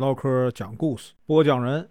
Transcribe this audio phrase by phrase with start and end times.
[0.00, 1.86] 唠嗑讲故事，播讲人：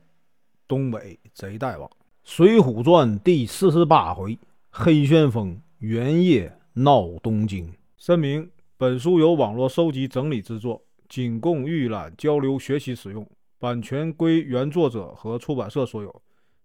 [0.67, 1.87] 东北贼大王，
[2.23, 4.35] 《水浒传》第四十八回：
[4.71, 7.71] 黑旋风元夜闹东京。
[7.97, 13.23] 声明：本书由网络收集整理制作，仅供预览、交流、学习使用，
[13.59, 16.21] 版权归原作者和出版社所有，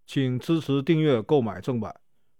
[0.07, 1.95] 请支持订阅、购买正版。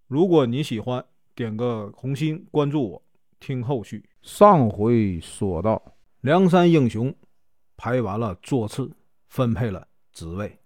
[0.09, 3.03] 如果你喜欢，点个红心，关注我，
[3.39, 4.03] 听后续。
[4.23, 5.83] 上回说到，
[6.23, 7.15] 梁山英雄
[7.77, 8.91] 排完了座次，
[9.29, 10.59] 分配了职位。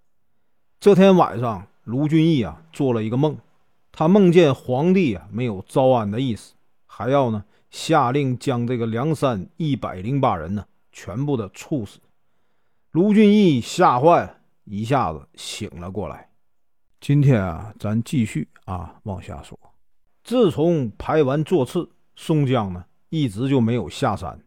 [0.81, 3.37] 这天晚上，卢俊义啊做了一个梦，
[3.91, 6.55] 他梦见皇帝啊没有招安的意思，
[6.87, 11.99] 还要呢下令将这个梁山一百零八人呢全部的处死。
[12.93, 16.31] 卢俊义吓坏，一下子醒了过来。
[17.01, 19.59] 今天啊，咱继续啊往下说。
[20.25, 24.41] 自从排完座次，宋江呢一直就没有下山。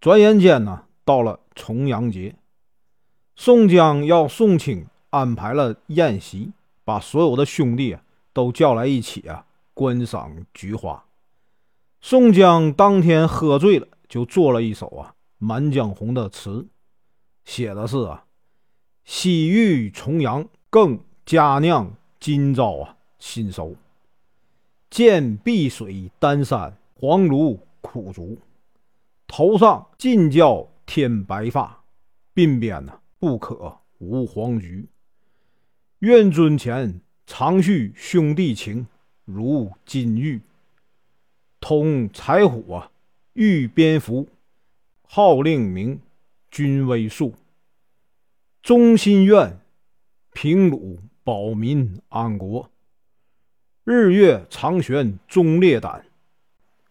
[0.00, 2.34] 转眼间呢，到了重阳节，
[3.36, 6.52] 宋江要宋清安排了宴席，
[6.84, 7.96] 把所有的兄弟
[8.32, 11.04] 都叫来一起啊观赏菊花。
[12.00, 16.66] 宋江当天喝醉了，就做了一首啊《满江红》的词，
[17.44, 18.24] 写的是啊
[19.04, 23.74] ：“西域重阳更佳酿，今朝啊新收。”
[24.90, 28.38] 见碧水丹山，黄芦苦竹，
[29.26, 31.82] 头上尽教添白发，
[32.36, 34.86] 鬓边呢不可无黄菊。
[35.98, 38.86] 愿尊前常叙兄弟情，
[39.24, 40.40] 如金玉。
[41.58, 42.92] 通柴虎啊，
[43.32, 44.28] 遇蝙蝠，
[45.02, 46.00] 号令名，
[46.48, 47.34] 军威肃。
[48.62, 49.58] 忠心愿，
[50.32, 52.70] 平鲁保民安国。
[53.82, 56.06] 日月长悬忠烈胆，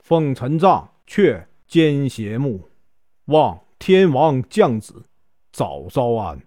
[0.02, 2.68] 风尘帐却奸邪目。
[3.28, 4.94] 望天王降旨，
[5.52, 6.42] 早招安，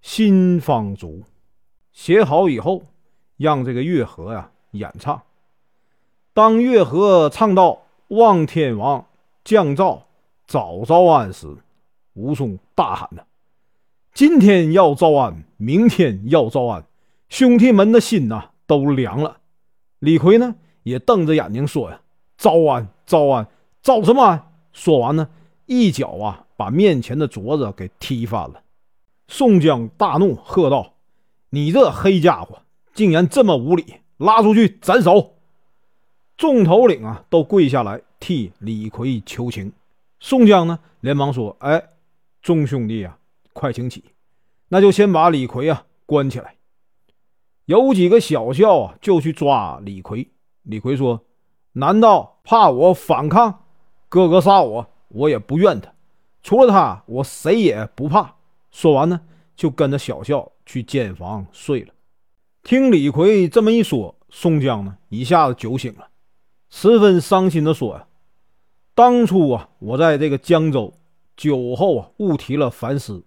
[0.00, 1.22] 心方足。
[1.92, 2.82] 写好以后，
[3.36, 5.22] 让这个月和呀演唱。
[6.34, 9.06] 当月和唱到“望天王
[9.44, 10.02] 降诏，
[10.48, 11.56] 早招安”时，
[12.14, 13.22] 武松大喊：“呐，
[14.12, 16.84] 今天要招安，明天要招安，
[17.28, 19.36] 兄弟们的心呐都凉了。”
[20.00, 22.00] 李逵呢，也瞪着眼睛说：“呀，
[22.36, 23.46] 招安，招安，
[23.80, 25.28] 招什么安？”说完呢，
[25.66, 28.62] 一脚啊，把面前的镯子给踢翻了。
[29.26, 30.94] 宋江大怒，喝道
[31.50, 32.62] ：“你这黑家伙，
[32.94, 33.84] 竟然这么无礼！
[34.18, 35.34] 拉出去斩首！”
[36.38, 39.72] 众头领啊，都跪下来替李逵求情。
[40.20, 41.82] 宋江呢，连忙说：“哎，
[42.40, 43.18] 众兄弟啊，
[43.52, 44.04] 快请起，
[44.68, 46.54] 那就先把李逵啊关起来。”
[47.66, 50.30] 有几个小校啊，就去抓李逵。
[50.62, 51.24] 李逵说
[51.74, 53.64] ：“难道怕我反抗？
[54.08, 55.92] 哥哥杀我，我也不怨他。
[56.42, 58.34] 除了他，我谁也不怕。”
[58.70, 59.20] 说完呢，
[59.54, 61.92] 就跟着小校去监房睡了。
[62.62, 66.08] 听李逵这么一说，宋江呢一下子酒醒了，
[66.70, 68.06] 十分伤心的说：“呀，
[68.94, 70.92] 当初啊，我在这个江州
[71.36, 73.22] 酒后啊，误提了凡师，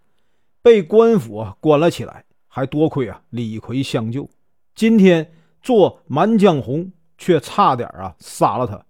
[0.62, 4.30] 被官府啊关了起来。”还多亏啊，李逵相救。
[4.76, 5.30] 今天
[5.62, 8.82] 做满江红，却差点啊杀了他。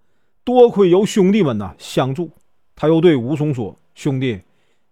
[0.44, 2.30] 多亏有兄弟们呐相助。
[2.76, 4.42] 他又对武松说：“兄弟，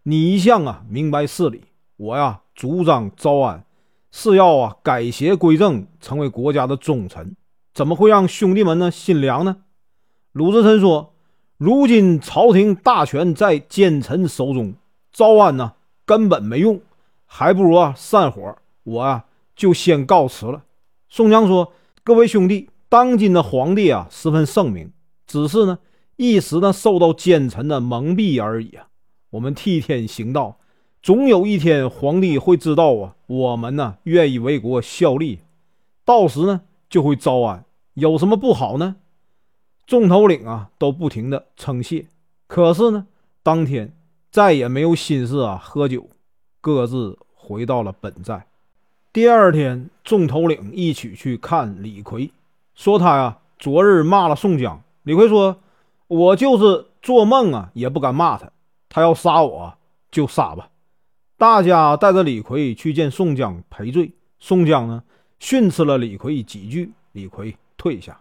[0.04, 1.62] 你一向啊明白事理，
[1.98, 3.66] 我呀主张招安，
[4.12, 7.36] 是要啊改邪归正，成为国家的忠臣。
[7.74, 9.58] 怎么会让兄弟们呢心凉呢？”
[10.32, 11.14] 鲁智深说
[11.58, 14.74] ：“如今朝廷大权在奸臣手中，
[15.12, 15.74] 招安呢
[16.06, 16.80] 根本没用，
[17.26, 20.64] 还不如啊散伙。”我啊，就先告辞了。
[21.08, 21.72] 宋江说
[22.04, 24.92] ：“各位兄弟，当今的皇帝啊，十分圣明，
[25.26, 25.80] 只是呢，
[26.24, 28.88] 一时呢受到奸臣的蒙蔽而已啊。
[29.32, 30.58] 我们替天行道，
[31.02, 35.40] 总有一天皇帝会知道啊，我们呢愿意为国效力，
[36.06, 38.96] 到时呢就会招安，有什么不好呢？”
[39.86, 42.06] 众头领啊都不停的称谢，
[42.48, 43.06] 可是呢，
[43.44, 43.94] 当天
[44.32, 46.08] 再也没有心思啊喝酒，
[46.62, 48.48] 各自回到了本寨。
[49.12, 52.32] 第二天，众头领一起去看李逵，
[52.76, 54.82] 说他呀昨日骂了宋江。
[55.04, 55.58] 李逵说
[56.08, 58.52] ：“我就是做梦啊，也不敢骂他。
[58.90, 59.78] 他要杀我
[60.12, 60.70] 就杀吧。”
[61.38, 64.14] 大家带着李逵去见宋江赔罪。
[64.40, 65.04] 宋江呢
[65.40, 68.20] 训斥了李逵几句，李逵退下。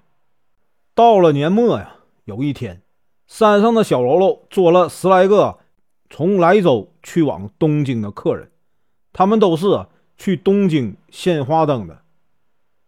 [0.95, 2.83] 到了年末呀，有一天，
[3.27, 5.59] 山上的小喽啰捉了十来个
[6.11, 8.51] 从莱州去往东京的客人，
[9.13, 9.87] 他们都是。
[10.19, 12.03] 去东京献花灯的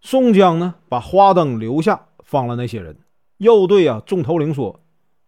[0.01, 2.97] 宋江呢，把花灯留下，放了那些人。
[3.39, 4.79] 又对啊众头领说：“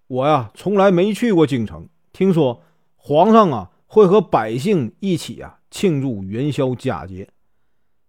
[0.08, 2.62] 我呀，从来没去过京城，听说
[2.94, 7.28] 皇上啊会和百姓一起啊庆祝元宵佳节，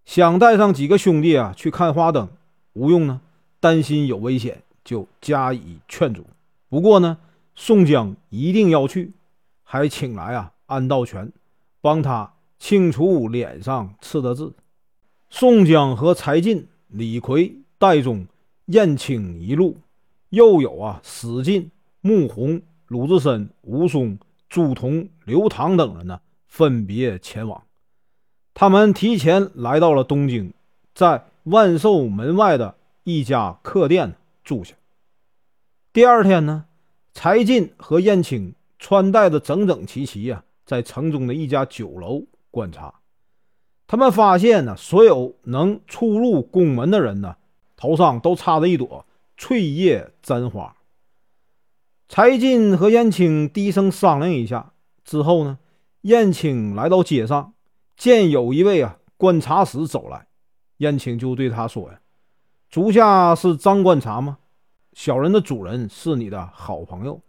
[0.06, 2.30] 想带上几个兄弟啊去看花灯。
[2.74, 3.22] 吴用呢，
[3.60, 6.28] 担心有危险，就加以劝阻。
[6.70, 7.18] 不过呢，
[7.56, 9.14] 宋江一定要去，
[9.64, 11.32] 还请来啊安道全，
[11.82, 14.54] 帮他清除脸上刺的字。
[15.32, 18.28] 宋江和柴进、李逵、戴宗、
[18.68, 19.78] 燕青一路，
[20.30, 21.72] 又有啊史进、
[22.08, 24.18] 穆弘、鲁智深、武松、
[24.48, 27.64] 朱仝、刘唐等人呢，分别前往。
[28.54, 30.54] 他们提前来到了东京，
[30.94, 31.26] 在。
[31.50, 32.76] 万寿门外的
[33.06, 34.76] 一家客店住下。
[35.94, 36.66] 第二天呢，
[37.14, 42.22] 柴进和燕青穿戴的整整齐齐呀，在城中的一家酒楼
[42.52, 42.94] 观察。
[43.88, 47.38] 他们发现呢，所有能出入宫门的人呢，
[47.78, 49.06] 头上都插着一朵
[49.38, 50.76] 翠叶簪花。
[52.10, 54.72] 柴进和燕青低声商量一下
[55.04, 55.60] 之后呢，
[56.02, 57.54] 燕青来到街上，
[57.98, 60.28] 见有一位啊观察使走来。
[60.78, 62.00] 燕青就对他说：“呀，
[62.70, 64.38] 足下是张观察吗？
[64.94, 67.22] 小人的主人是你的好朋友，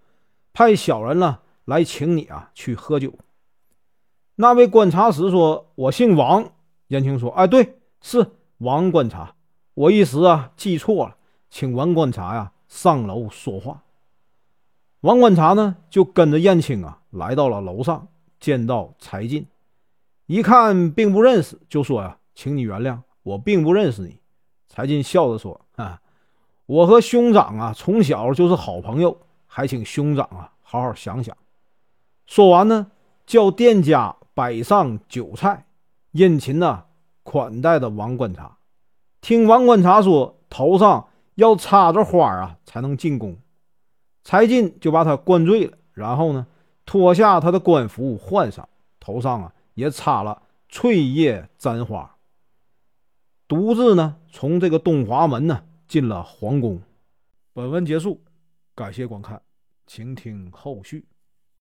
[0.53, 3.13] 派小人呢来请你啊去喝酒。”
[4.37, 6.53] 那位观察使说：“我姓王。”
[6.89, 8.25] 燕青说：“哎，对，是
[8.59, 9.35] 王观察，
[9.75, 11.17] 我一时啊记错了，
[11.51, 13.83] 请王观察呀上楼说话。”
[15.01, 18.09] 王观察呢就跟着燕青啊来到了楼上，
[18.41, 19.47] 见到柴进，
[20.27, 24.19] 一看并不认识，就说：“呀，请你原谅。”我并不认识你，
[24.69, 26.01] 柴进笑着说：“啊，
[26.67, 31.37] 我和兄长啊，从小就是好朋友，还请兄长啊好好想想。”
[32.27, 32.91] 说完呢，
[33.27, 35.67] 叫店家摆上酒菜，
[36.13, 36.87] 殷勤的
[37.23, 38.57] 款待的王观察。
[39.21, 43.37] 听王观察说，头上要插着花啊才能进宫。
[44.29, 46.47] 柴进就把他灌醉了，然后呢，
[46.85, 48.69] 脱下他的官服换上，
[49.01, 52.15] 头上啊也插了翠叶簪花。
[53.49, 56.83] 独自呢，从这个东华门呢进了皇宫。
[57.55, 58.21] 本文结束，
[58.75, 59.41] 感谢观看，
[59.87, 61.07] 请听后续。